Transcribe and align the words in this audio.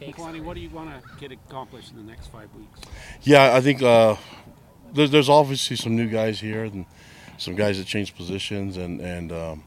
Kalani, 0.00 0.42
what 0.42 0.54
do 0.54 0.60
you 0.60 0.70
want 0.70 0.90
to 0.90 1.02
get 1.18 1.30
accomplished 1.30 1.90
in 1.90 1.96
the 1.96 2.02
next 2.02 2.28
five 2.28 2.48
weeks? 2.54 2.80
Yeah, 3.22 3.54
I 3.54 3.60
think 3.60 3.82
uh, 3.82 4.16
there's, 4.92 5.10
there's 5.10 5.28
obviously 5.28 5.76
some 5.76 5.94
new 5.94 6.08
guys 6.08 6.40
here 6.40 6.64
and 6.64 6.86
some 7.36 7.54
guys 7.54 7.78
that 7.78 7.86
changed 7.86 8.16
positions, 8.16 8.76
and 8.76 9.00
and 9.00 9.30
um, 9.32 9.64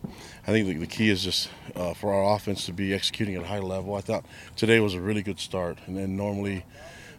I 0.47 0.51
think 0.51 0.67
the, 0.67 0.77
the, 0.77 0.87
key 0.87 1.09
is 1.09 1.23
just 1.23 1.49
uh, 1.75 1.93
for 1.93 2.13
our 2.13 2.35
offense 2.35 2.65
to 2.65 2.73
be 2.73 2.93
executing 2.93 3.35
at 3.35 3.43
a 3.43 3.47
high 3.47 3.59
level. 3.59 3.95
I 3.95 4.01
thought 4.01 4.25
today 4.55 4.79
was 4.79 4.95
a 4.95 5.01
really 5.01 5.21
good 5.21 5.39
start, 5.39 5.77
and 5.87 5.97
then 5.97 6.15
normally. 6.15 6.65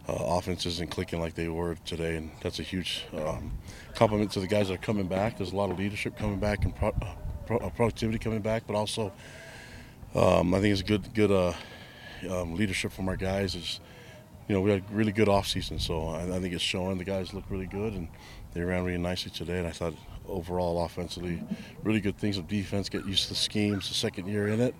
Uh, 0.06 0.12
offense 0.36 0.66
isn't 0.66 0.90
clicking 0.90 1.18
like 1.18 1.32
they 1.32 1.48
were 1.48 1.76
today, 1.86 2.16
and 2.16 2.30
that's 2.42 2.58
a 2.58 2.62
huge 2.62 3.06
um, 3.16 3.50
compliment 3.94 4.30
to 4.30 4.38
the 4.38 4.46
guys 4.46 4.68
that 4.68 4.74
are 4.74 4.76
coming 4.76 5.06
back. 5.06 5.38
There's 5.38 5.54
a 5.54 5.56
lot 5.56 5.70
of 5.70 5.78
leadership 5.78 6.18
coming 6.18 6.38
back 6.38 6.66
and 6.66 6.76
pro- 6.76 6.90
uh, 6.90 7.14
pro- 7.46 7.56
uh, 7.56 7.70
productivity 7.70 8.18
coming 8.18 8.42
back, 8.42 8.64
but 8.66 8.76
also 8.76 9.10
um, 10.14 10.52
I 10.52 10.60
think 10.60 10.72
it's 10.72 10.82
a 10.82 10.84
good 10.84 11.14
good 11.14 11.30
uh, 11.30 11.54
um, 12.30 12.54
leadership 12.54 12.92
from 12.92 13.08
our 13.08 13.16
guys. 13.16 13.54
is, 13.54 13.80
you 14.48 14.54
know, 14.54 14.60
we 14.60 14.70
had 14.70 14.80
a 14.80 14.94
really 14.94 15.12
good 15.12 15.28
off 15.28 15.46
season, 15.46 15.78
so 15.78 16.08
I, 16.08 16.22
I, 16.22 16.40
think 16.40 16.52
it's 16.52 16.62
showing. 16.62 16.98
The 16.98 17.04
guys 17.04 17.32
look 17.32 17.44
really 17.48 17.66
good, 17.66 17.94
and 17.94 18.08
they 18.52 18.62
ran 18.62 18.84
really 18.84 18.98
nicely 18.98 19.30
today. 19.30 19.58
And 19.58 19.66
I 19.66 19.70
thought 19.70 19.94
overall, 20.28 20.84
offensively, 20.84 21.42
really 21.82 22.00
good 22.00 22.18
things. 22.18 22.36
Of 22.36 22.48
defense, 22.48 22.88
get 22.88 23.06
used 23.06 23.24
to 23.24 23.28
the 23.30 23.34
schemes. 23.34 23.88
The 23.88 23.94
second 23.94 24.26
year 24.28 24.48
in 24.48 24.60
it, 24.60 24.74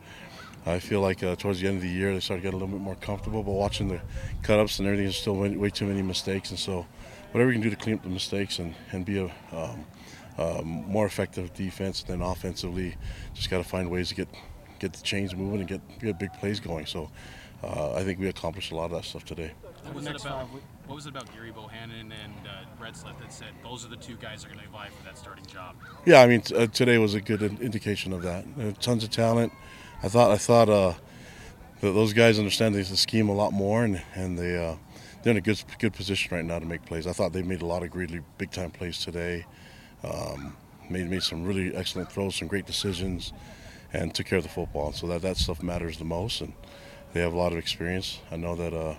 I 0.67 0.79
feel 0.79 1.01
like 1.01 1.23
uh, 1.23 1.37
towards 1.37 1.61
the 1.61 1.69
end 1.69 1.77
of 1.77 1.83
the 1.83 1.89
year 1.89 2.13
they 2.13 2.21
started 2.21 2.43
getting 2.43 2.61
a 2.61 2.63
little 2.63 2.79
bit 2.79 2.83
more 2.83 2.97
comfortable. 2.97 3.43
But 3.43 3.53
watching 3.53 3.89
the 3.89 4.01
cut 4.43 4.61
ups 4.61 4.79
and 4.79 4.87
everything, 4.87 5.07
there's 5.07 5.17
still 5.17 5.37
way, 5.37 5.57
way, 5.57 5.71
too 5.71 5.87
many 5.87 6.03
mistakes. 6.03 6.51
And 6.51 6.59
so, 6.59 6.87
whatever 7.33 7.49
we 7.49 7.55
can 7.55 7.63
do 7.63 7.71
to 7.71 7.77
clean 7.77 7.97
up 7.97 8.03
the 8.03 8.11
mistakes 8.11 8.59
and 8.59 8.75
and 8.93 9.05
be 9.05 9.19
a 9.19 9.33
um, 9.53 9.85
um, 10.37 10.85
more 10.87 11.07
effective 11.07 11.55
defense 11.55 12.03
than 12.03 12.23
offensively, 12.23 12.97
just 13.35 13.51
got 13.51 13.59
to 13.59 13.65
find 13.65 13.91
ways 13.91 14.09
to 14.09 14.15
get 14.15 14.29
get 14.79 14.93
the 14.93 15.03
chains 15.03 15.35
moving 15.35 15.61
and 15.61 15.69
get 15.69 15.81
get 16.01 16.19
big 16.19 16.33
plays 16.35 16.61
going. 16.61 16.87
So 16.87 17.11
uh, 17.63 17.95
I 17.95 18.03
think 18.05 18.19
we 18.19 18.29
accomplished 18.29 18.73
a 18.73 18.77
lot 18.77 18.87
of 18.87 18.91
that 18.93 19.05
stuff 19.05 19.25
today. 19.25 19.53
What 19.85 19.95
was, 19.95 20.07
it 20.07 20.17
about, 20.17 20.49
what 20.87 20.95
was 20.95 21.07
it 21.07 21.11
about 21.11 21.33
Gerry 21.35 21.51
Bohanon 21.51 22.13
and 22.13 22.35
uh, 22.47 22.83
Retzlaff 22.83 23.19
that 23.21 23.33
said 23.33 23.49
those 23.63 23.85
are 23.85 23.89
the 23.89 23.97
two 23.97 24.17
guys 24.17 24.43
that 24.43 24.51
are 24.51 24.55
going 24.55 24.65
to 24.65 24.73
vie 24.73 24.89
for 24.89 25.05
that 25.05 25.19
starting 25.19 25.45
job? 25.47 25.77
Yeah, 26.07 26.21
I 26.21 26.27
mean 26.27 26.41
t- 26.41 26.55
uh, 26.55 26.67
today 26.69 26.99
was 26.99 27.15
a 27.15 27.21
good 27.21 27.43
indication 27.43 28.13
of 28.13 28.23
that. 28.23 28.45
Uh, 28.59 28.73
tons 28.81 29.05
of 29.05 29.11
talent. 29.11 29.53
I 30.03 30.09
thought 30.09 30.31
I 30.31 30.39
thought 30.39 30.69
uh, 30.69 30.95
that 31.81 31.93
those 31.93 32.13
guys 32.13 32.39
understand 32.39 32.75
the 32.75 32.85
scheme 32.85 33.29
a 33.29 33.35
lot 33.35 33.53
more, 33.53 33.85
and 33.85 34.03
and 34.15 34.39
they 34.39 34.57
uh, 34.57 34.77
they're 35.23 35.33
in 35.33 35.37
a 35.37 35.43
good 35.43 35.63
good 35.79 35.93
position 35.93 36.35
right 36.35 36.45
now 36.45 36.59
to 36.59 36.67
make 36.67 36.85
plays. 36.87 37.07
I 37.07 37.13
thought 37.13 37.33
they 37.33 37.43
made 37.43 37.63
a 37.63 37.67
lot 37.67 37.83
of 37.83 37.95
really 37.95 38.21
big 38.39 38.51
time 38.51 38.71
plays 38.71 38.99
today. 38.99 39.47
Um, 40.03 40.57
made 40.89 41.09
made 41.09 41.23
some 41.23 41.45
really 41.45 41.75
excellent 41.75 42.11
throws, 42.11 42.37
some 42.37 42.49
great 42.49 42.67
decisions 42.67 43.33
and 43.95 44.13
took 44.13 44.27
care 44.27 44.39
of 44.39 44.45
the 44.45 44.51
football. 44.51 44.93
So 44.93 45.07
that, 45.07 45.23
that 45.23 45.37
stuff 45.37 45.63
matters 45.63 45.99
the 45.99 46.05
most, 46.05 46.41
and 46.41 46.53
they 47.13 47.21
have 47.21 47.33
a 47.33 47.37
lot 47.37 47.53
of 47.53 47.59
experience. 47.59 48.19
I 48.31 48.37
know 48.37 48.57
that 48.57 48.75
uh, 48.75 48.97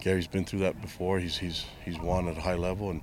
Gary's 0.00 0.26
been 0.26 0.44
through 0.44 0.60
that 0.60 0.80
before. 0.80 1.20
He's 1.20 1.36
he's 1.36 1.66
he's 1.84 1.98
won 1.98 2.26
at 2.28 2.38
a 2.38 2.40
high 2.40 2.54
level, 2.54 2.90
and 2.90 3.02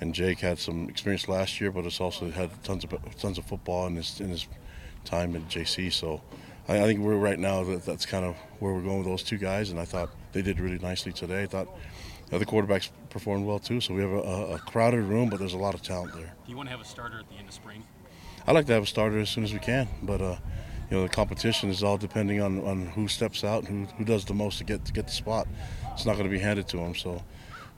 and 0.00 0.14
Jake 0.14 0.40
had 0.40 0.58
some 0.58 0.88
experience 0.88 1.28
last 1.28 1.60
year, 1.60 1.70
but 1.70 1.86
it's 1.86 2.00
also 2.00 2.30
had 2.30 2.50
tons 2.64 2.84
of 2.84 3.16
tons 3.18 3.38
of 3.38 3.44
football 3.46 3.86
in 3.86 3.96
his 3.96 4.20
in 4.20 4.30
his 4.30 4.46
time 5.04 5.34
at 5.36 5.48
JC. 5.48 5.92
So 5.92 6.20
I, 6.68 6.82
I 6.82 6.84
think 6.86 7.00
we're 7.00 7.16
right 7.16 7.38
now 7.38 7.62
that 7.64 7.84
that's 7.84 8.04
kind 8.04 8.24
of 8.24 8.36
where 8.58 8.74
we're 8.74 8.82
going 8.82 8.98
with 8.98 9.06
those 9.06 9.22
two 9.22 9.38
guys, 9.38 9.70
and 9.70 9.78
I 9.78 9.84
thought 9.84 10.10
they 10.32 10.42
did 10.42 10.58
really 10.58 10.78
nicely 10.78 11.12
today. 11.12 11.44
I 11.44 11.46
thought 11.46 11.68
the 12.30 12.36
other 12.36 12.44
quarterbacks 12.44 12.90
performed 13.10 13.46
well 13.46 13.60
too. 13.60 13.80
So 13.80 13.94
we 13.94 14.02
have 14.02 14.10
a, 14.10 14.54
a 14.54 14.58
crowded 14.58 15.02
room, 15.02 15.30
but 15.30 15.38
there's 15.38 15.54
a 15.54 15.58
lot 15.58 15.74
of 15.74 15.82
talent 15.82 16.14
there. 16.14 16.34
Do 16.44 16.50
you 16.50 16.56
want 16.56 16.68
to 16.68 16.72
have 16.72 16.80
a 16.80 16.88
starter 16.88 17.20
at 17.20 17.28
the 17.28 17.36
end 17.36 17.46
of 17.46 17.54
spring? 17.54 17.84
I 18.48 18.52
like 18.52 18.64
to 18.68 18.72
have 18.72 18.84
a 18.84 18.86
starter 18.86 19.18
as 19.18 19.28
soon 19.28 19.44
as 19.44 19.52
we 19.52 19.58
can, 19.58 19.86
but 20.02 20.22
uh, 20.22 20.36
you 20.90 20.96
know 20.96 21.02
the 21.02 21.10
competition 21.10 21.68
is 21.68 21.82
all 21.82 21.98
depending 21.98 22.40
on, 22.40 22.64
on 22.64 22.86
who 22.86 23.06
steps 23.06 23.44
out 23.44 23.68
and 23.68 23.86
who, 23.86 23.96
who 23.96 24.04
does 24.06 24.24
the 24.24 24.32
most 24.32 24.56
to 24.56 24.64
get 24.64 24.86
to 24.86 24.92
get 24.94 25.06
the 25.06 25.12
spot. 25.12 25.46
It's 25.92 26.06
not 26.06 26.12
going 26.12 26.24
to 26.24 26.30
be 26.30 26.38
handed 26.38 26.66
to 26.68 26.78
them, 26.78 26.94
so 26.94 27.22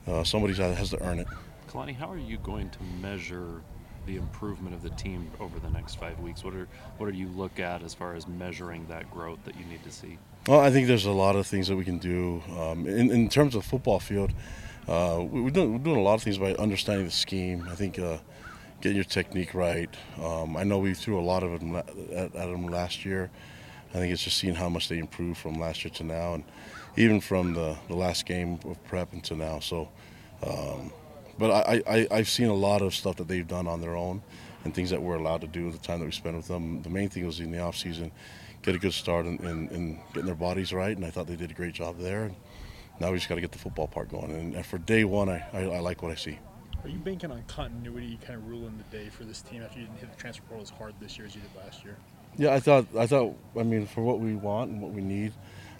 uh, 0.07 0.23
somebody 0.23 0.53
has 0.53 0.91
to 0.91 1.03
earn 1.03 1.19
it. 1.19 1.27
Kalani, 1.67 1.93
how 1.93 2.09
are 2.09 2.17
you 2.17 2.37
going 2.37 2.69
to 2.69 2.77
measure 3.01 3.61
the 4.05 4.15
improvement 4.15 4.73
of 4.73 4.81
the 4.81 4.91
team 4.91 5.29
over 5.41 5.59
the 5.59 5.69
next 5.69 5.95
five 5.95 6.17
weeks? 6.21 6.41
What 6.41 6.53
are 6.53 6.69
what 6.99 7.09
are 7.09 7.13
you 7.13 7.27
look 7.27 7.59
at 7.59 7.83
as 7.83 7.93
far 7.93 8.15
as 8.15 8.25
measuring 8.25 8.87
that 8.87 9.11
growth 9.11 9.43
that 9.43 9.57
you 9.59 9.65
need 9.65 9.83
to 9.83 9.91
see? 9.91 10.17
Well, 10.47 10.61
I 10.61 10.71
think 10.71 10.87
there's 10.87 11.05
a 11.05 11.11
lot 11.11 11.35
of 11.35 11.45
things 11.45 11.67
that 11.67 11.75
we 11.75 11.83
can 11.83 11.97
do 11.97 12.41
um, 12.57 12.87
in, 12.87 13.11
in 13.11 13.27
terms 13.27 13.55
of 13.55 13.65
football 13.65 13.99
field. 13.99 14.31
Uh, 14.87 15.19
we're, 15.21 15.49
doing, 15.49 15.73
we're 15.73 15.79
doing 15.79 15.99
a 15.99 16.01
lot 16.01 16.13
of 16.13 16.23
things 16.23 16.37
by 16.37 16.53
understanding 16.53 17.07
the 17.07 17.11
scheme. 17.11 17.67
I 17.69 17.75
think. 17.75 17.99
Uh, 17.99 18.19
getting 18.81 18.95
your 18.95 19.05
technique 19.05 19.53
right. 19.53 19.89
Um, 20.21 20.57
I 20.57 20.63
know 20.63 20.79
we 20.79 20.93
threw 20.93 21.19
a 21.19 21.21
lot 21.21 21.43
of 21.43 21.59
them 21.59 21.75
at, 21.75 21.89
at 22.13 22.33
them 22.33 22.67
last 22.67 23.05
year. 23.05 23.29
I 23.91 23.93
think 23.93 24.11
it's 24.11 24.23
just 24.23 24.37
seeing 24.37 24.55
how 24.55 24.69
much 24.69 24.89
they 24.89 24.97
improved 24.97 25.37
from 25.37 25.59
last 25.59 25.83
year 25.83 25.91
to 25.95 26.03
now, 26.03 26.33
and 26.33 26.43
even 26.97 27.21
from 27.21 27.53
the, 27.53 27.77
the 27.87 27.95
last 27.95 28.25
game 28.25 28.59
of 28.65 28.83
prep 28.85 29.13
until 29.13 29.37
now. 29.37 29.59
So, 29.59 29.89
um, 30.43 30.91
but 31.37 31.51
I, 31.51 31.81
I, 31.87 32.07
I've 32.11 32.29
seen 32.29 32.47
a 32.47 32.53
lot 32.53 32.81
of 32.81 32.93
stuff 32.95 33.17
that 33.17 33.27
they've 33.27 33.47
done 33.47 33.67
on 33.67 33.81
their 33.81 33.95
own 33.95 34.21
and 34.63 34.73
things 34.73 34.89
that 34.91 35.01
we're 35.01 35.15
allowed 35.15 35.41
to 35.41 35.47
do 35.47 35.65
with 35.65 35.79
the 35.79 35.85
time 35.85 35.99
that 35.99 36.05
we 36.05 36.11
spend 36.11 36.37
with 36.37 36.47
them. 36.47 36.81
The 36.81 36.89
main 36.89 37.09
thing 37.09 37.25
was 37.25 37.39
in 37.39 37.51
the 37.51 37.59
off 37.59 37.77
season, 37.77 38.11
get 38.61 38.75
a 38.75 38.79
good 38.79 38.93
start 38.93 39.25
in 39.25 39.37
getting 39.37 40.25
their 40.25 40.35
bodies 40.35 40.71
right, 40.71 40.95
and 40.95 41.05
I 41.05 41.09
thought 41.09 41.27
they 41.27 41.35
did 41.35 41.51
a 41.51 41.55
great 41.55 41.73
job 41.73 41.97
there. 41.99 42.23
And 42.23 42.35
now 42.99 43.11
we 43.11 43.17
just 43.17 43.27
got 43.27 43.35
to 43.35 43.41
get 43.41 43.51
the 43.51 43.57
football 43.59 43.87
part 43.87 44.09
going. 44.09 44.31
And, 44.31 44.55
and 44.55 44.65
for 44.65 44.77
day 44.77 45.03
one, 45.03 45.29
I, 45.29 45.45
I, 45.53 45.59
I 45.63 45.79
like 45.79 46.01
what 46.01 46.11
I 46.11 46.15
see. 46.15 46.39
Are 46.83 46.89
you 46.89 46.97
banking 46.97 47.31
on 47.31 47.43
continuity 47.47 48.17
kind 48.25 48.39
of 48.39 48.47
ruling 48.47 48.77
the 48.77 48.97
day 48.97 49.09
for 49.09 49.23
this 49.23 49.41
team 49.41 49.61
after 49.61 49.79
you 49.79 49.85
didn't 49.85 49.99
hit 49.99 50.11
the 50.11 50.17
transfer 50.17 50.43
portal 50.43 50.63
as 50.63 50.71
hard 50.71 50.95
this 50.99 51.17
year 51.17 51.27
as 51.27 51.35
you 51.35 51.41
did 51.41 51.63
last 51.63 51.83
year? 51.83 51.95
Yeah, 52.37 52.53
I 52.53 52.59
thought 52.59 52.87
I 52.97 53.05
thought 53.05 53.35
I 53.57 53.63
mean 53.63 53.85
for 53.85 54.01
what 54.01 54.19
we 54.19 54.35
want 54.35 54.71
and 54.71 54.81
what 54.81 54.91
we 54.91 55.01
need, 55.01 55.33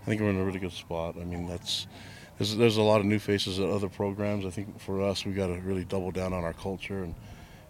I 0.03 0.05
think 0.05 0.21
we're 0.21 0.29
in 0.29 0.39
a 0.39 0.43
really 0.43 0.59
good 0.59 0.73
spot. 0.73 1.15
I 1.19 1.23
mean 1.23 1.47
that's 1.47 1.87
there's, 2.37 2.55
there's 2.55 2.77
a 2.77 2.83
lot 2.83 2.99
of 2.99 3.07
new 3.07 3.17
faces 3.17 3.59
at 3.59 3.67
other 3.67 3.89
programs. 3.89 4.45
I 4.45 4.51
think 4.51 4.79
for 4.79 5.01
us 5.01 5.25
we 5.25 5.33
got 5.33 5.47
to 5.47 5.55
really 5.61 5.85
double 5.85 6.11
down 6.11 6.33
on 6.33 6.43
our 6.43 6.53
culture 6.53 7.03
and 7.03 7.15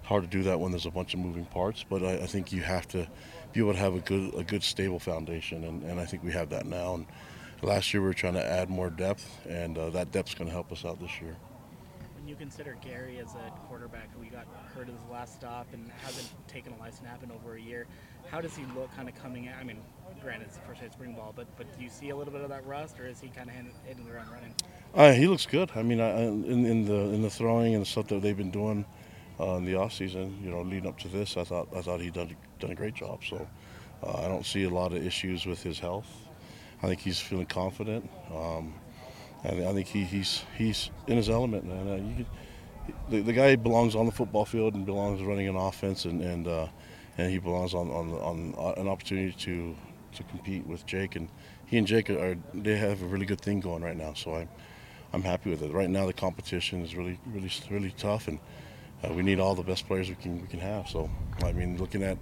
hard 0.03 0.23
to 0.23 0.29
do 0.29 0.43
that 0.43 0.59
when 0.59 0.71
there's 0.71 0.85
a 0.85 0.91
bunch 0.91 1.13
of 1.13 1.21
moving 1.21 1.45
parts. 1.45 1.85
But 1.89 2.03
I, 2.03 2.15
I 2.15 2.25
think 2.25 2.51
you 2.51 2.63
have 2.63 2.87
to 2.89 3.07
be 3.53 3.61
able 3.61 3.73
to 3.73 3.79
have 3.79 3.95
a 3.95 3.99
good 3.99 4.33
a 4.33 4.43
good 4.43 4.63
stable 4.63 4.99
foundation, 4.99 5.63
and, 5.63 5.83
and 5.83 6.01
I 6.01 6.05
think 6.05 6.23
we 6.23 6.33
have 6.33 6.49
that 6.49 6.65
now. 6.65 6.95
And 6.95 7.05
last 7.61 7.93
year 7.93 8.01
we 8.01 8.09
were 8.09 8.13
trying 8.13 8.33
to 8.33 8.45
add 8.45 8.69
more 8.69 8.89
depth, 8.89 9.39
and 9.47 9.77
uh, 9.77 9.89
that 9.91 10.11
depth's 10.11 10.33
going 10.33 10.47
to 10.47 10.53
help 10.53 10.69
us 10.73 10.83
out 10.83 10.99
this 10.99 11.21
year 11.21 11.37
you 12.31 12.37
consider 12.37 12.77
Gary 12.81 13.19
as 13.19 13.35
a 13.35 13.51
quarterback 13.67 14.07
who 14.15 14.23
got 14.31 14.47
hurt 14.73 14.87
at 14.87 14.93
his 14.93 15.11
last 15.11 15.35
stop 15.35 15.67
and 15.73 15.91
hasn't 16.01 16.29
taken 16.47 16.71
a 16.71 16.77
live 16.77 16.93
snap 16.93 17.21
in 17.23 17.29
over 17.29 17.55
a 17.55 17.61
year, 17.61 17.87
how 18.29 18.39
does 18.39 18.55
he 18.55 18.63
look 18.73 18.89
kind 18.95 19.09
of 19.09 19.15
coming 19.15 19.45
in? 19.45 19.53
I 19.53 19.65
mean, 19.65 19.79
granted, 20.21 20.45
it's 20.47 20.55
the 20.55 20.61
first 20.61 20.79
day 20.79 20.87
of 20.87 20.93
spring 20.93 21.13
ball, 21.13 21.33
but 21.35 21.45
but 21.57 21.67
do 21.77 21.83
you 21.83 21.89
see 21.89 22.09
a 22.09 22.15
little 22.15 22.31
bit 22.31 22.41
of 22.41 22.49
that 22.49 22.65
rust, 22.65 22.97
or 23.01 23.05
is 23.05 23.19
he 23.19 23.27
kind 23.27 23.49
of 23.49 23.55
hitting 23.85 24.05
the 24.05 24.11
ground 24.11 24.29
running? 24.31 24.55
Uh, 24.95 25.11
he 25.11 25.27
looks 25.27 25.45
good. 25.45 25.71
I 25.75 25.83
mean, 25.83 25.99
I, 25.99 26.21
in, 26.21 26.65
in 26.65 26.85
the 26.85 26.99
in 27.13 27.21
the 27.21 27.29
throwing 27.29 27.73
and 27.73 27.81
the 27.81 27.85
stuff 27.85 28.07
that 28.07 28.21
they've 28.21 28.37
been 28.37 28.51
doing 28.51 28.85
uh, 29.37 29.55
in 29.55 29.65
the 29.65 29.75
off 29.75 29.91
season, 29.91 30.39
you 30.41 30.51
know, 30.51 30.61
leading 30.61 30.87
up 30.87 30.97
to 30.99 31.09
this, 31.09 31.35
I 31.35 31.43
thought 31.43 31.67
I 31.75 31.81
thought 31.81 31.99
he 31.99 32.11
done 32.11 32.33
done 32.59 32.71
a 32.71 32.75
great 32.75 32.93
job. 32.93 33.19
So 33.27 33.45
uh, 34.03 34.23
I 34.23 34.29
don't 34.29 34.45
see 34.45 34.63
a 34.63 34.69
lot 34.69 34.93
of 34.93 35.05
issues 35.05 35.45
with 35.45 35.61
his 35.61 35.79
health. 35.79 36.07
I 36.81 36.87
think 36.87 37.01
he's 37.01 37.19
feeling 37.19 37.45
confident. 37.45 38.09
Um, 38.33 38.73
I, 39.43 39.49
I 39.49 39.73
think 39.73 39.87
he, 39.87 40.03
he's 40.03 40.43
he's 40.57 40.89
in 41.07 41.17
his 41.17 41.29
element, 41.29 41.65
man. 41.65 41.87
Uh, 41.87 41.95
you 41.95 42.25
the, 43.09 43.21
the 43.21 43.33
guy 43.33 43.55
belongs 43.55 43.95
on 43.95 44.05
the 44.05 44.11
football 44.11 44.45
field 44.45 44.73
and 44.73 44.85
belongs 44.85 45.21
running 45.21 45.47
an 45.47 45.55
offense, 45.55 46.05
and 46.05 46.21
and 46.21 46.47
uh, 46.47 46.67
and 47.17 47.31
he 47.31 47.39
belongs 47.39 47.73
on 47.73 47.89
on, 47.89 48.11
on 48.13 48.55
uh, 48.57 48.79
an 48.81 48.87
opportunity 48.87 49.33
to 49.33 49.75
to 50.13 50.23
compete 50.23 50.65
with 50.65 50.85
Jake. 50.85 51.15
And 51.15 51.29
he 51.65 51.77
and 51.77 51.87
Jake 51.87 52.09
are 52.09 52.37
they 52.53 52.77
have 52.77 53.01
a 53.01 53.05
really 53.05 53.25
good 53.25 53.41
thing 53.41 53.59
going 53.59 53.83
right 53.83 53.97
now. 53.97 54.13
So 54.13 54.35
I'm 54.35 54.49
I'm 55.13 55.23
happy 55.23 55.49
with 55.49 55.61
it. 55.61 55.71
Right 55.71 55.89
now 55.89 56.05
the 56.05 56.13
competition 56.13 56.81
is 56.81 56.95
really 56.95 57.19
really 57.27 57.51
really 57.69 57.91
tough, 57.97 58.27
and 58.27 58.39
uh, 59.03 59.13
we 59.13 59.23
need 59.23 59.39
all 59.39 59.55
the 59.55 59.63
best 59.63 59.87
players 59.87 60.09
we 60.09 60.15
can 60.15 60.41
we 60.41 60.47
can 60.47 60.59
have. 60.59 60.87
So 60.87 61.09
I 61.43 61.51
mean, 61.51 61.77
looking 61.77 62.03
at 62.03 62.17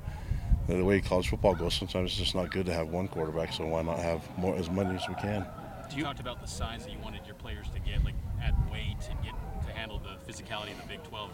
the 0.68 0.84
way 0.84 1.02
college 1.02 1.29
football 1.29 1.56
goes, 1.56 1.74
sometimes 1.74 2.12
it's 2.12 2.19
just 2.19 2.35
not 2.35 2.52
good 2.52 2.66
to 2.68 2.74
have 2.74 2.90
one 2.90 3.08
quarterback. 3.08 3.53
So 3.53 3.66
why 3.66 3.81
not 3.81 4.00
have 4.00 4.22
more 4.38 4.56
as 4.56 4.69
many 4.69 4.96
as 4.96 5.08
we 5.08 5.16
can? 5.16 5.46
You 5.95 6.03
talked 6.03 6.19
about 6.19 6.39
the 6.41 6.47
size 6.47 6.85
that 6.85 6.91
you 6.91 7.00
wanted 7.00 7.25
your 7.25 7.35
players 7.35 7.67
to 7.73 7.79
get, 7.79 8.03
like 8.03 8.14
at 8.41 8.53
weight 8.72 8.97
and 9.09 9.22
get 9.23 9.34
to 9.66 9.73
handle 9.73 9.99
the 9.99 10.31
physicality 10.31 10.72
of 10.72 10.81
the 10.81 10.87
Big 10.87 11.03
12. 11.03 11.31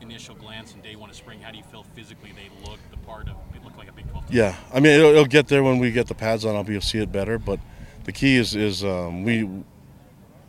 Initial 0.00 0.34
glance 0.34 0.74
and 0.74 0.82
day 0.82 0.96
one 0.96 1.10
of 1.10 1.14
spring, 1.14 1.40
how 1.40 1.52
do 1.52 1.58
you 1.58 1.64
feel 1.64 1.84
physically 1.94 2.32
they 2.32 2.50
look 2.68 2.80
the 2.90 2.96
part 2.98 3.28
of 3.28 3.36
they 3.52 3.60
look 3.62 3.76
like 3.76 3.88
a 3.88 3.92
Big 3.92 4.08
12 4.10 4.26
team? 4.26 4.36
Yeah, 4.36 4.56
I 4.72 4.80
mean 4.80 4.92
it'll, 4.92 5.10
it'll 5.10 5.24
get 5.26 5.46
there 5.46 5.62
when 5.62 5.78
we 5.78 5.92
get 5.92 6.08
the 6.08 6.14
pads 6.14 6.44
on. 6.44 6.56
I'll 6.56 6.64
be 6.64 6.72
able 6.72 6.80
to 6.80 6.86
see 6.86 6.98
it 6.98 7.12
better. 7.12 7.38
But 7.38 7.60
the 8.04 8.12
key 8.12 8.36
is 8.36 8.56
is 8.56 8.82
um, 8.82 9.22
we, 9.22 9.48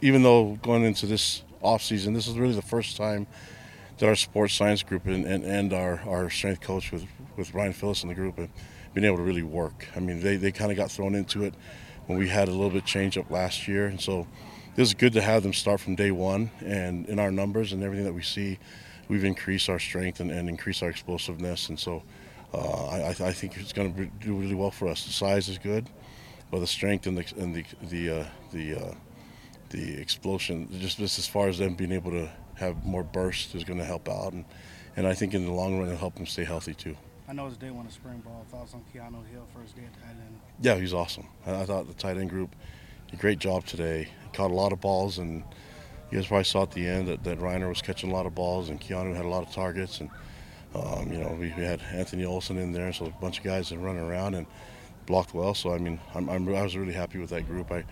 even 0.01 0.23
though 0.23 0.57
going 0.63 0.83
into 0.83 1.05
this 1.05 1.43
off 1.61 1.83
season, 1.83 2.13
this 2.13 2.27
is 2.27 2.37
really 2.37 2.55
the 2.55 2.63
first 2.63 2.97
time 2.97 3.27
that 3.99 4.07
our 4.07 4.15
sports 4.15 4.55
science 4.55 4.81
group 4.81 5.05
and, 5.05 5.25
and, 5.25 5.43
and 5.43 5.71
our, 5.71 6.01
our 6.07 6.29
strength 6.29 6.61
coach 6.61 6.91
with 6.91 7.05
with 7.37 7.53
Ryan 7.53 7.73
Phillips 7.73 8.01
and 8.01 8.09
the 8.09 8.15
group 8.15 8.39
been 8.93 9.05
able 9.05 9.17
to 9.17 9.23
really 9.23 9.43
work. 9.43 9.87
I 9.95 9.99
mean 9.99 10.21
they, 10.21 10.35
they 10.37 10.51
kind 10.51 10.71
of 10.71 10.77
got 10.77 10.91
thrown 10.91 11.15
into 11.15 11.43
it 11.43 11.53
when 12.05 12.17
we 12.17 12.27
had 12.27 12.47
a 12.47 12.51
little 12.51 12.69
bit 12.69 12.85
change 12.85 13.17
up 13.17 13.29
last 13.29 13.67
year. 13.67 13.87
And 13.87 13.99
so 13.99 14.27
this 14.75 14.87
is 14.87 14.93
good 14.93 15.13
to 15.13 15.21
have 15.21 15.43
them 15.43 15.53
start 15.53 15.79
from 15.79 15.95
day 15.95 16.11
one. 16.11 16.51
And 16.65 17.05
in 17.07 17.19
our 17.19 17.31
numbers 17.31 17.73
and 17.73 17.83
everything 17.83 18.05
that 18.05 18.13
we 18.13 18.23
see, 18.23 18.59
we've 19.07 19.23
increased 19.23 19.69
our 19.69 19.79
strength 19.79 20.19
and, 20.19 20.31
and 20.31 20.49
increased 20.49 20.83
our 20.83 20.89
explosiveness. 20.89 21.69
And 21.69 21.79
so 21.79 22.03
uh, 22.53 22.87
I, 22.87 23.09
I, 23.09 23.33
think 23.33 23.57
it's 23.57 23.73
going 23.73 23.93
to 23.95 24.05
do 24.23 24.35
really 24.35 24.53
well 24.53 24.71
for 24.71 24.87
us. 24.87 25.05
The 25.05 25.11
size 25.11 25.49
is 25.49 25.57
good, 25.57 25.89
but 26.51 26.59
the 26.59 26.67
strength 26.67 27.07
and 27.07 27.17
the 27.17 27.25
and 27.37 27.55
the 27.55 27.65
the 27.89 28.09
uh, 28.21 28.25
the 28.51 28.75
uh, 28.75 28.93
the 29.69 29.99
explosion, 29.99 30.69
just 30.79 30.99
just 30.99 31.17
as 31.17 31.27
far 31.27 31.47
as 31.47 31.57
them 31.57 31.73
being 31.73 31.91
able 31.91 32.11
to 32.11 32.29
have 32.55 32.85
more 32.85 33.03
burst 33.03 33.55
is 33.55 33.63
going 33.63 33.79
to 33.79 33.85
help 33.85 34.07
out, 34.07 34.33
and 34.33 34.45
and 34.95 35.07
I 35.07 35.15
think 35.15 35.33
in 35.33 35.45
the 35.45 35.51
long 35.51 35.79
run 35.79 35.87
it'll 35.87 35.97
help 35.97 36.13
them 36.13 36.27
stay 36.27 36.43
healthy 36.43 36.75
too. 36.75 36.95
I 37.27 37.31
know 37.31 37.47
it's 37.47 37.55
day 37.55 37.71
one 37.71 37.85
of 37.85 37.93
spring 37.93 38.19
ball. 38.19 38.45
Thoughts 38.51 38.73
on 38.73 38.81
Keanu 38.93 39.25
Hill 39.31 39.47
first 39.55 39.75
day 39.75 39.83
at 39.83 39.93
tight 39.93 40.09
end? 40.11 40.39
Yeah, 40.59 40.75
he's 40.75 40.93
awesome. 40.93 41.25
I, 41.45 41.63
thought 41.65 41.87
the 41.87 41.93
tight 41.93 42.17
end 42.17 42.29
group 42.29 42.53
did 43.07 43.17
a 43.17 43.21
great 43.21 43.39
job 43.39 43.65
today. 43.65 44.09
Caught 44.33 44.51
a 44.51 44.53
lot 44.53 44.73
of 44.73 44.81
balls, 44.81 45.19
and 45.19 45.43
you 46.11 46.17
guys 46.17 46.27
probably 46.27 46.43
saw 46.43 46.63
at 46.63 46.71
the 46.71 46.85
end 46.85 47.07
that, 47.07 47.23
that 47.23 47.39
Ryner 47.39 47.69
was 47.69 47.81
catching 47.81 48.11
a 48.11 48.13
lot 48.13 48.25
of 48.25 48.35
balls, 48.35 48.69
and 48.69 48.79
Keanu 48.79 49.15
had 49.15 49.23
a 49.23 49.29
lot 49.29 49.47
of 49.47 49.53
targets, 49.53 50.01
and 50.01 50.09
um, 50.75 51.11
you 51.13 51.19
know 51.19 51.29
we, 51.39 51.53
we 51.57 51.63
had 51.63 51.81
Anthony 51.93 52.25
Olson 52.25 52.57
in 52.57 52.73
there, 52.73 52.91
so 52.91 53.05
a 53.05 53.09
bunch 53.21 53.37
of 53.37 53.45
guys 53.45 53.69
that 53.69 53.77
running 53.77 54.03
around 54.03 54.35
and 54.35 54.45
blocked 55.05 55.33
well. 55.33 55.53
So 55.53 55.73
I 55.73 55.77
mean, 55.77 56.01
I'm, 56.13 56.29
I'm, 56.29 56.47
I 56.53 56.61
was 56.61 56.75
really 56.75 56.93
happy 56.93 57.19
with 57.19 57.29
that 57.29 57.47
group. 57.47 57.71
I 57.71 57.85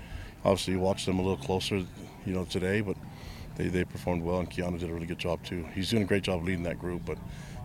obviously 0.44 0.76
watched 0.76 1.06
them 1.06 1.20
a 1.20 1.22
little 1.22 1.38
closer, 1.38 1.78
you 2.26 2.34
know, 2.34 2.44
today, 2.44 2.82
but 2.82 2.98
they, 3.56 3.70
they 3.70 3.86
performed 3.86 4.24
well, 4.24 4.40
and 4.40 4.50
Keanu 4.50 4.78
did 4.78 4.90
a 4.90 4.94
really 4.94 5.06
good 5.06 5.20
job 5.20 5.42
too. 5.46 5.66
He's 5.74 5.90
doing 5.90 6.04
a 6.04 6.06
great 6.06 6.24
job 6.24 6.44
leading 6.44 6.64
that 6.64 6.80
group, 6.80 7.06
but 7.06 7.18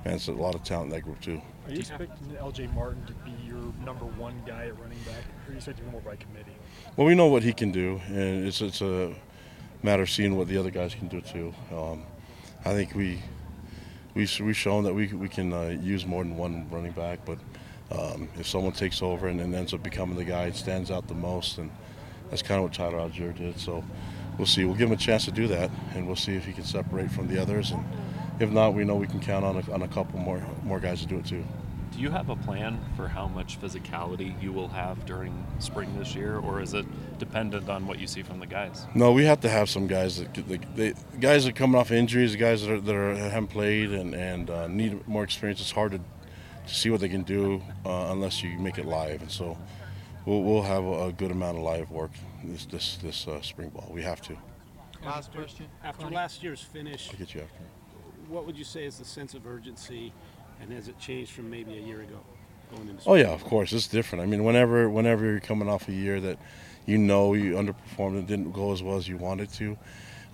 man, 0.04 0.14
it's 0.14 0.28
a 0.28 0.32
lot 0.32 0.54
of 0.54 0.62
talent 0.62 0.92
in 0.92 0.96
that 0.96 1.02
group 1.02 1.20
too. 1.20 1.42
Are 1.66 1.72
you 1.72 1.80
expecting 1.80 2.36
L.J. 2.38 2.68
Martin 2.68 3.04
to 3.06 3.12
be 3.12 3.32
your 3.44 3.60
number 3.84 4.04
one 4.04 4.40
guy 4.46 4.66
at 4.66 4.80
running 4.80 4.98
back, 4.98 5.24
or 5.46 5.48
are 5.48 5.50
you 5.50 5.56
expecting 5.56 5.90
more 5.90 6.00
by 6.00 6.14
committee? 6.14 6.54
Well, 6.96 7.08
we 7.08 7.16
know 7.16 7.26
what 7.26 7.42
he 7.42 7.52
can 7.52 7.72
do, 7.72 8.00
and 8.06 8.46
it's 8.46 8.60
it's 8.60 8.82
a 8.82 9.12
matter 9.82 10.04
of 10.04 10.10
seeing 10.10 10.36
what 10.36 10.46
the 10.46 10.58
other 10.58 10.70
guys 10.70 10.94
can 10.94 11.08
do 11.08 11.20
too. 11.20 11.52
Um, 11.72 12.04
I 12.64 12.72
think 12.72 12.94
we 12.94 13.20
we 14.14 14.28
we've 14.40 14.56
shown 14.56 14.84
that 14.84 14.94
we 14.94 15.08
we 15.08 15.28
can 15.28 15.52
uh, 15.52 15.76
use 15.82 16.06
more 16.06 16.22
than 16.22 16.36
one 16.36 16.68
running 16.70 16.92
back, 16.92 17.24
but 17.24 17.38
um, 17.90 18.28
if 18.38 18.46
someone 18.46 18.72
takes 18.72 19.02
over 19.02 19.26
and, 19.26 19.40
and 19.40 19.52
ends 19.52 19.74
up 19.74 19.82
becoming 19.82 20.16
the 20.16 20.24
guy 20.24 20.46
that 20.46 20.56
stands 20.56 20.92
out 20.92 21.08
the 21.08 21.14
most, 21.14 21.58
and 21.58 21.70
that's 22.30 22.42
kind 22.42 22.58
of 22.58 22.64
what 22.64 22.74
Tyler 22.74 22.98
Allgeier 22.98 23.36
did. 23.36 23.58
So 23.58 23.82
we'll 24.38 24.46
see. 24.46 24.64
We'll 24.64 24.76
give 24.76 24.88
him 24.88 24.94
a 24.94 25.00
chance 25.00 25.24
to 25.24 25.32
do 25.32 25.48
that, 25.48 25.72
and 25.96 26.06
we'll 26.06 26.14
see 26.14 26.36
if 26.36 26.44
he 26.44 26.52
can 26.52 26.64
separate 26.64 27.10
from 27.10 27.26
the 27.26 27.42
others. 27.42 27.72
And 27.72 27.84
if 28.40 28.50
not, 28.50 28.74
we 28.74 28.84
know 28.84 28.96
we 28.96 29.06
can 29.06 29.20
count 29.20 29.44
on 29.44 29.56
a, 29.56 29.72
on 29.72 29.82
a 29.82 29.88
couple 29.88 30.18
more 30.18 30.42
more 30.62 30.80
guys 30.80 31.00
to 31.00 31.06
do 31.06 31.18
it 31.18 31.26
too. 31.26 31.44
Do 31.92 32.02
you 32.02 32.10
have 32.10 32.28
a 32.28 32.36
plan 32.36 32.78
for 32.96 33.08
how 33.08 33.26
much 33.26 33.58
physicality 33.60 34.40
you 34.42 34.52
will 34.52 34.68
have 34.68 35.06
during 35.06 35.46
spring 35.60 35.96
this 35.98 36.14
year, 36.14 36.38
or 36.38 36.60
is 36.60 36.74
it 36.74 36.84
dependent 37.18 37.70
on 37.70 37.86
what 37.86 37.98
you 37.98 38.06
see 38.06 38.22
from 38.22 38.38
the 38.38 38.46
guys? 38.46 38.86
No, 38.94 39.12
we 39.12 39.24
have 39.24 39.40
to 39.40 39.48
have 39.48 39.70
some 39.70 39.86
guys 39.86 40.18
that 40.18 40.32
get- 40.34 40.50
like, 40.50 40.74
they, 40.76 40.92
guys 41.20 41.44
that 41.44 41.50
are 41.50 41.56
coming 41.56 41.80
off 41.80 41.90
injuries, 41.90 42.32
the 42.32 42.38
guys 42.38 42.62
that 42.62 42.70
are, 42.72 42.80
that 42.80 42.94
are 42.94 43.14
haven't 43.14 43.48
played 43.48 43.92
and 43.92 44.14
and 44.14 44.50
uh, 44.50 44.66
need 44.68 45.06
more 45.08 45.24
experience. 45.24 45.60
It's 45.60 45.70
hard 45.70 45.92
to, 45.92 45.98
to 45.98 46.74
see 46.74 46.90
what 46.90 47.00
they 47.00 47.08
can 47.08 47.22
do 47.22 47.62
uh, 47.86 48.08
unless 48.10 48.42
you 48.42 48.58
make 48.58 48.78
it 48.78 48.84
live, 48.84 49.22
and 49.22 49.30
so 49.30 49.56
we'll, 50.26 50.42
we'll 50.42 50.62
have 50.62 50.84
a, 50.84 51.06
a 51.06 51.12
good 51.12 51.30
amount 51.30 51.56
of 51.56 51.62
live 51.62 51.90
work 51.90 52.10
this 52.44 52.66
this 52.66 52.96
this 52.96 53.26
uh, 53.28 53.40
spring 53.40 53.70
ball. 53.70 53.88
We 53.90 54.02
have 54.02 54.20
to. 54.22 54.36
Last 55.04 55.32
question. 55.32 55.66
After 55.84 56.10
last 56.10 56.42
year's 56.42 56.60
finish, 56.60 57.08
I'll 57.10 57.18
get 57.18 57.34
you 57.34 57.42
after. 57.42 57.62
What 58.28 58.46
would 58.46 58.58
you 58.58 58.64
say 58.64 58.84
is 58.84 58.98
the 58.98 59.04
sense 59.04 59.34
of 59.34 59.46
urgency, 59.46 60.12
and 60.60 60.72
has 60.72 60.88
it 60.88 60.98
changed 60.98 61.32
from 61.32 61.50
maybe 61.50 61.76
a 61.76 61.80
year 61.80 62.00
ago 62.00 62.20
going 62.74 62.88
into? 62.88 63.08
Oh 63.08 63.14
yeah, 63.14 63.28
of 63.28 63.44
course, 63.44 63.72
it's 63.72 63.86
different. 63.86 64.22
I 64.22 64.26
mean, 64.26 64.44
whenever 64.44 64.88
whenever 64.88 65.24
you're 65.24 65.40
coming 65.40 65.68
off 65.68 65.88
a 65.88 65.92
year 65.92 66.20
that 66.20 66.38
you 66.86 66.98
know 66.98 67.34
you 67.34 67.54
underperformed 67.54 68.18
and 68.18 68.26
didn't 68.26 68.52
go 68.52 68.72
as 68.72 68.82
well 68.82 68.96
as 68.96 69.08
you 69.08 69.16
wanted 69.16 69.50
to, 69.54 69.76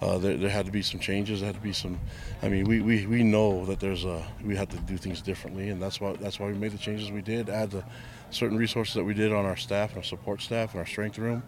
uh, 0.01 0.19
there, 0.19 0.37
there 0.37 0.51
had 0.51 0.67
to 0.67 0.73
be 0.73 0.83
some 0.83 1.01
changes. 1.01 1.41
There 1.41 1.47
had 1.47 1.55
to 1.55 1.61
be 1.61 1.73
some. 1.73 1.99
I 2.43 2.49
mean, 2.49 2.65
we, 2.65 2.81
we, 2.81 3.07
we 3.07 3.23
know 3.23 3.65
that 3.67 3.81
there's 3.81 4.05
a 4.05 4.27
we 4.45 4.57
had 4.57 4.71
to 4.71 4.79
do 4.79 4.97
things 4.97 5.23
differently, 5.23 5.69
and 5.69 5.81
that's 5.81 6.01
why 6.01 6.15
that's 6.15 6.41
why 6.41 6.47
we 6.47 6.55
made 6.55 6.73
the 6.73 6.79
changes 6.79 7.11
we 7.11 7.23
did. 7.23 7.49
Add 7.49 7.71
the 7.71 7.85
certain 8.31 8.57
resources 8.57 8.95
that 8.95 9.05
we 9.05 9.15
did 9.15 9.33
on 9.33 9.45
our 9.45 9.57
staff, 9.57 9.91
and 9.91 9.99
our 9.99 10.05
support 10.05 10.43
staff, 10.43 10.73
and 10.73 10.81
our 10.81 10.87
strength 10.87 11.19
room, 11.19 11.43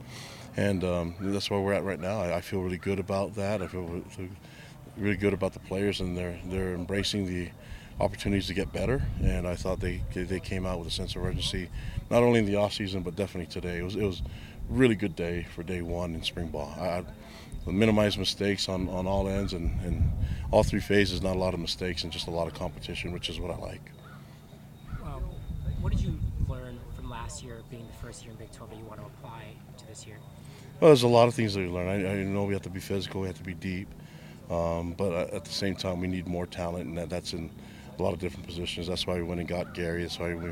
and 0.57 0.85
um, 0.85 1.15
that's 1.21 1.51
where 1.51 1.61
we're 1.61 1.73
at 1.73 1.85
right 1.85 2.01
now. 2.01 2.21
I, 2.21 2.37
I 2.37 2.41
feel 2.41 2.61
really 2.61 2.79
good 2.79 2.99
about 2.99 3.35
that. 3.35 3.63
I 3.63 3.67
feel 3.67 4.03
really- 4.97 5.17
good 5.17 5.33
about 5.33 5.53
the 5.53 5.61
players, 5.61 6.01
and 6.01 6.17
they're 6.17 6.39
they're 6.47 6.75
embracing 6.75 7.27
the 7.27 7.51
opportunities 8.01 8.47
to 8.49 8.55
get 8.55 8.73
better. 8.73 9.03
And 9.23 9.47
I 9.47 9.55
thought 9.55 9.81
they 9.81 10.03
they 10.15 10.41
came 10.41 10.67
out 10.67 10.79
with 10.79 10.89
a 10.89 10.91
sense 10.91 11.17
of 11.17 11.25
urgency, 11.25 11.69
not 12.11 12.23
only 12.23 12.41
in 12.41 12.47
the 12.47 12.57
off 12.57 12.73
season 12.73 13.03
but 13.03 13.17
definitely 13.17 13.53
today. 13.53 13.79
It 13.79 13.83
was 13.83 13.97
it 13.97 14.05
was 14.05 14.23
really 14.69 14.95
good 14.95 15.15
day 15.17 15.47
for 15.55 15.63
day 15.63 15.83
one 15.83 16.15
in 16.15 16.23
spring 16.23 16.49
ball. 16.49 16.75
I, 16.79 17.05
I 17.67 17.71
minimize 17.71 18.19
mistakes 18.19 18.69
on, 18.69 18.89
on 18.89 19.07
all 19.07 19.29
ends 19.29 19.53
and, 19.53 19.81
and 19.83 20.11
all 20.51 20.63
three 20.63 20.81
phases. 20.81 21.23
Not 21.23 21.37
a 21.37 21.39
lot 21.39 21.55
of 21.55 21.61
mistakes 21.61 22.05
and 22.05 22.13
just 22.13 22.27
a 22.27 22.31
lot 22.31 22.47
of 22.47 22.55
competition, 22.55 23.13
which 23.13 23.29
is 23.29 23.41
what 23.41 23.51
I 23.51 23.57
like. 23.57 23.91
Um, 25.03 25.23
what 25.81 25.93
did 25.93 26.01
you 26.01 26.19
learn 26.49 26.79
from 26.95 27.09
last 27.09 27.43
year, 27.43 27.63
being 27.71 27.87
the 27.87 28.07
first 28.07 28.23
year 28.23 28.33
in 28.33 28.39
Big 28.39 28.53
12, 28.53 28.71
that 28.71 28.79
you 28.79 28.85
want 28.85 29.01
to 29.01 29.07
apply 29.07 29.45
to 29.79 29.87
this 29.87 30.07
year? 30.07 30.17
Well, 30.81 30.91
there's 30.91 31.05
a 31.05 31.09
lot 31.09 31.29
of 31.29 31.35
things 31.35 31.55
that 31.55 31.61
we 31.61 31.69
learn. 31.69 31.89
I, 31.89 32.21
I 32.21 32.23
know 32.25 32.45
we 32.45 32.53
have 32.53 32.63
to 32.63 32.71
be 32.71 32.81
physical, 32.81 33.23
we 33.23 33.29
have 33.29 33.39
to 33.39 33.45
be 33.45 33.55
deep, 33.55 33.89
um, 34.51 34.93
but 34.93 35.33
at 35.33 35.45
the 35.45 35.53
same 35.53 35.77
time, 35.77 36.01
we 36.01 36.07
need 36.07 36.27
more 36.29 36.47
talent, 36.47 36.87
and 36.87 36.99
that, 36.99 37.11
that's 37.11 37.33
in 37.33 37.51
a 37.99 38.03
lot 38.03 38.13
of 38.13 38.19
different 38.19 38.47
positions. 38.47 38.87
That's 38.87 39.07
why 39.07 39.15
we 39.15 39.23
went 39.23 39.41
and 39.41 39.49
got 39.49 39.75
Gary. 39.75 40.03
That's 40.03 40.19
why 40.19 40.35
we, 40.35 40.51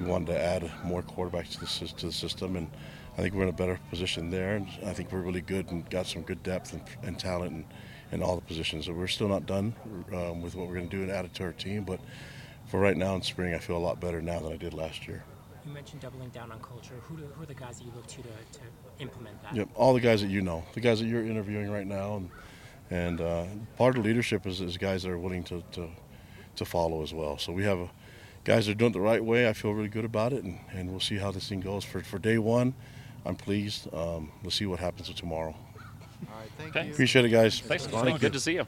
we 0.00 0.06
wanted 0.06 0.28
to 0.28 0.40
add 0.40 0.70
more 0.84 1.02
quarterbacks 1.02 1.52
to 1.52 1.60
the, 1.60 1.92
to 1.94 2.06
the 2.06 2.12
system, 2.12 2.56
and 2.56 2.70
I 3.18 3.22
think 3.22 3.34
we're 3.34 3.42
in 3.44 3.48
a 3.48 3.52
better 3.52 3.78
position 3.90 4.30
there. 4.30 4.56
And 4.56 4.66
I 4.86 4.92
think 4.92 5.12
we're 5.12 5.20
really 5.20 5.42
good 5.42 5.70
and 5.70 5.88
got 5.90 6.06
some 6.06 6.22
good 6.22 6.42
depth 6.42 6.72
and, 6.72 6.82
and 7.02 7.18
talent 7.18 7.52
in, 7.52 7.64
in 8.12 8.22
all 8.22 8.34
the 8.34 8.42
positions. 8.42 8.86
So 8.86 8.92
we're 8.92 9.08
still 9.08 9.28
not 9.28 9.46
done 9.46 9.74
um, 10.12 10.42
with 10.42 10.54
what 10.54 10.66
we're 10.68 10.74
going 10.74 10.88
to 10.88 10.96
do 10.96 11.02
and 11.02 11.10
add 11.10 11.24
it 11.24 11.34
to 11.34 11.44
our 11.44 11.52
team, 11.52 11.84
but 11.84 12.00
for 12.66 12.78
right 12.78 12.96
now 12.96 13.14
in 13.16 13.22
spring, 13.22 13.52
I 13.52 13.58
feel 13.58 13.76
a 13.76 13.78
lot 13.78 14.00
better 14.00 14.22
now 14.22 14.38
than 14.38 14.52
I 14.52 14.56
did 14.56 14.74
last 14.74 15.08
year. 15.08 15.24
You 15.66 15.72
mentioned 15.72 16.00
doubling 16.00 16.30
down 16.30 16.52
on 16.52 16.60
culture. 16.60 16.94
Who, 17.02 17.16
do, 17.16 17.24
who 17.24 17.42
are 17.42 17.46
the 17.46 17.54
guys 17.54 17.78
that 17.78 17.84
you 17.84 17.92
look 17.94 18.06
to 18.06 18.22
to, 18.22 18.22
to 18.22 18.60
implement 19.00 19.42
that? 19.42 19.54
Yep, 19.54 19.68
all 19.74 19.92
the 19.92 20.00
guys 20.00 20.22
that 20.22 20.28
you 20.28 20.40
know, 20.40 20.64
the 20.72 20.80
guys 20.80 21.00
that 21.00 21.06
you're 21.06 21.24
interviewing 21.24 21.70
right 21.70 21.86
now, 21.86 22.16
and 22.16 22.30
and 22.90 23.20
uh, 23.20 23.44
part 23.76 23.96
of 23.96 24.04
leadership 24.04 24.46
is, 24.46 24.60
is 24.60 24.76
guys 24.76 25.02
that 25.02 25.10
are 25.10 25.18
willing 25.18 25.44
to, 25.44 25.62
to 25.72 25.88
to 26.56 26.64
follow 26.64 27.02
as 27.02 27.14
well. 27.14 27.38
So 27.38 27.52
we 27.52 27.64
have 27.64 27.78
a, 27.78 27.88
guys 28.44 28.66
that 28.66 28.72
are 28.72 28.74
doing 28.74 28.90
it 28.90 28.94
the 28.94 29.00
right 29.00 29.24
way. 29.24 29.48
I 29.48 29.52
feel 29.52 29.72
really 29.72 29.88
good 29.88 30.04
about 30.04 30.32
it, 30.32 30.44
and, 30.44 30.58
and 30.72 30.90
we'll 30.90 31.00
see 31.00 31.16
how 31.16 31.30
this 31.30 31.48
thing 31.48 31.60
goes. 31.60 31.84
For 31.84 32.00
for 32.00 32.18
day 32.18 32.38
one, 32.38 32.74
I'm 33.24 33.36
pleased. 33.36 33.92
Um, 33.94 34.32
we'll 34.42 34.50
see 34.50 34.66
what 34.66 34.80
happens 34.80 35.08
with 35.08 35.16
tomorrow. 35.16 35.54
All 35.54 36.38
right, 36.38 36.50
thank 36.58 36.76
Okay. 36.76 36.86
you. 36.86 36.92
Appreciate 36.92 37.24
it, 37.24 37.30
guys. 37.30 37.60
Thanks, 37.60 37.86
Thank 37.86 38.14
you. 38.14 38.18
Good 38.18 38.32
to 38.34 38.40
see 38.40 38.54
you. 38.54 38.66